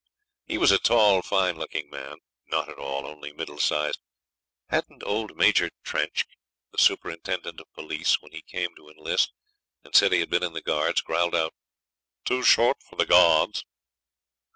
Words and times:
He 0.47 0.57
was 0.57 0.71
a 0.71 0.79
tall, 0.79 1.21
fine 1.21 1.57
looking 1.59 1.87
man. 1.91 2.17
Not 2.47 2.69
at 2.69 2.79
all, 2.79 3.05
only 3.05 3.31
middle 3.33 3.59
sized; 3.59 3.99
hadn't 4.69 5.03
old 5.05 5.37
Major 5.37 5.69
Trenck, 5.83 6.25
the 6.71 6.79
superintendent 6.79 7.59
of 7.59 7.71
police, 7.73 8.19
when 8.19 8.31
he 8.31 8.41
came 8.41 8.75
to 8.77 8.89
enlist 8.89 9.31
and 9.83 9.93
said 9.95 10.11
he 10.11 10.19
had 10.21 10.31
been 10.31 10.41
in 10.41 10.53
the 10.53 10.61
Guards, 10.63 11.01
growled 11.01 11.35
out, 11.35 11.53
'Too 12.25 12.41
short 12.41 12.81
for 12.81 12.95
the 12.95 13.05
Guards!' 13.05 13.63